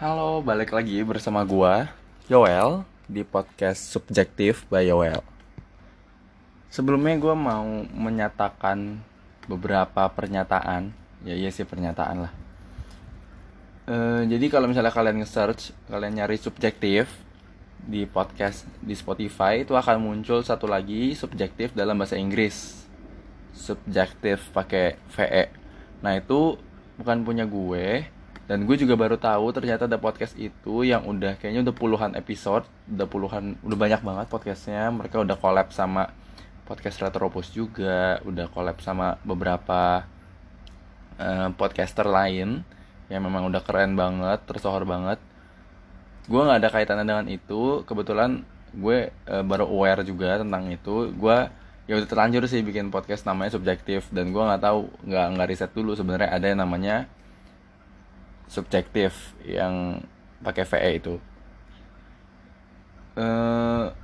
[0.00, 1.92] Halo, balik lagi bersama gua,
[2.24, 5.20] Yoel, di podcast Subjektif by Yoel.
[6.72, 8.96] Sebelumnya gua mau menyatakan
[9.44, 12.32] beberapa pernyataan, ya iya sih pernyataan lah.
[13.84, 17.04] E, jadi kalau misalnya kalian nge-search, kalian nyari subjektif
[17.84, 22.88] di podcast di Spotify itu akan muncul satu lagi subjektif dalam bahasa Inggris.
[23.52, 25.52] Subjektif pakai VE.
[26.00, 26.56] Nah, itu
[26.96, 28.08] bukan punya gue,
[28.50, 32.66] dan gue juga baru tahu ternyata ada podcast itu yang udah kayaknya udah puluhan episode
[32.90, 34.90] udah puluhan udah banyak banget podcastnya.
[34.90, 36.10] Mereka udah collab sama
[36.66, 40.02] podcast Retropus juga udah collab sama beberapa
[41.22, 42.66] uh, podcaster lain
[43.06, 45.22] yang memang udah keren banget tersohor banget.
[46.26, 47.86] Gue nggak ada kaitannya dengan itu.
[47.86, 48.42] Kebetulan
[48.74, 51.14] gue uh, baru aware juga tentang itu.
[51.14, 51.46] Gue
[51.86, 54.10] ya udah terlanjur sih bikin podcast namanya subjektif.
[54.10, 57.06] Dan gue nggak tahu nggak nggak riset dulu sebenarnya ada yang namanya
[58.50, 60.02] subjektif yang
[60.42, 61.14] pakai VE itu?
[63.14, 63.94] Uh,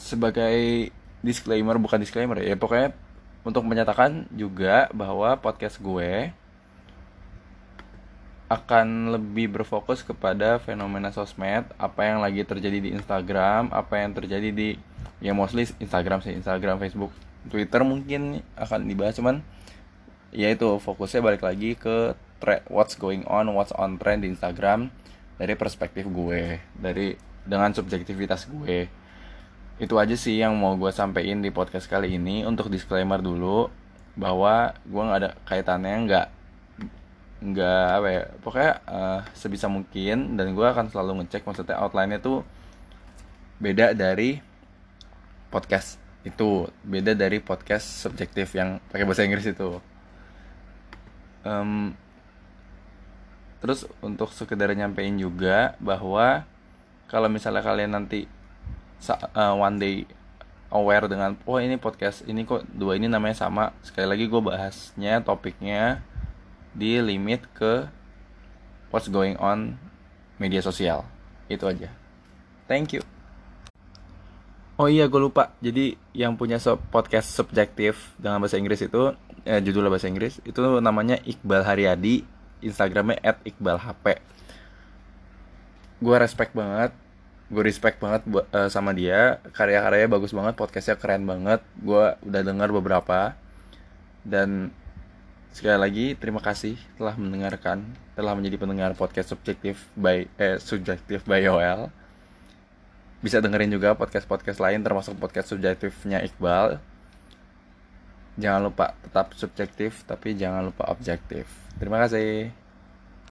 [0.00, 0.88] sebagai
[1.24, 2.92] disclaimer bukan disclaimer ya pokoknya
[3.42, 6.30] untuk menyatakan juga bahwa podcast gue
[8.46, 14.54] akan lebih berfokus kepada fenomena sosmed apa yang lagi terjadi di Instagram apa yang terjadi
[14.54, 14.78] di
[15.18, 17.10] ya mostly Instagram sih Instagram Facebook
[17.50, 19.42] Twitter mungkin akan dibahas cuman
[20.36, 22.12] ya itu fokusnya balik lagi ke
[22.68, 24.92] what's going on what's on trend di Instagram
[25.40, 28.90] dari perspektif gue dari dengan subjektivitas gue.
[29.80, 32.42] Itu aja sih yang mau gue sampein di podcast kali ini.
[32.44, 33.68] Untuk disclaimer dulu
[34.16, 36.26] bahwa gue nggak ada kaitannya nggak
[37.36, 42.40] nggak apa ya pokoknya uh, sebisa mungkin dan gue akan selalu ngecek maksudnya outline-nya tuh
[43.60, 44.40] beda dari
[45.52, 49.84] podcast itu beda dari podcast subjektif yang pakai bahasa Inggris itu
[51.46, 51.94] um,
[53.62, 56.42] terus untuk sekedar nyampein juga bahwa
[57.06, 58.26] kalau misalnya kalian nanti
[59.06, 59.96] uh, one day
[60.74, 65.22] aware dengan oh ini podcast ini kok dua ini namanya sama sekali lagi gue bahasnya
[65.22, 66.02] topiknya
[66.74, 67.86] di limit ke
[68.92, 69.80] what's going on
[70.36, 71.08] media sosial.
[71.48, 71.88] Itu aja.
[72.68, 73.02] Thank you.
[74.76, 75.56] Oh iya gue lupa.
[75.64, 76.60] Jadi yang punya
[76.92, 82.26] podcast subjektif dengan bahasa Inggris itu eh, judulnya bahasa Inggris itu namanya Iqbal Haryadi,
[82.60, 84.06] Instagramnya @iqbalhp.
[86.02, 86.92] Gue respect banget,
[87.48, 89.40] gue respect banget uh, sama dia.
[89.54, 91.62] Karya-karyanya bagus banget, podcastnya keren banget.
[91.80, 93.38] Gue udah dengar beberapa
[94.26, 94.74] dan
[95.54, 101.40] sekali lagi terima kasih telah mendengarkan, telah menjadi pendengar podcast subjektif by eh subjektif by
[101.48, 101.88] OL
[103.24, 106.78] bisa dengerin juga podcast-podcast lain termasuk podcast subjektifnya Iqbal.
[108.36, 111.48] Jangan lupa tetap subjektif tapi jangan lupa objektif.
[111.80, 112.65] Terima kasih.